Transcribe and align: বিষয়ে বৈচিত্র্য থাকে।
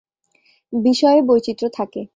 বিষয়ে 0.73 1.19
বৈচিত্র্য 1.21 1.69
থাকে। 1.73 2.01